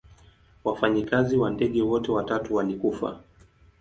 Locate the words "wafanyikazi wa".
0.63-1.49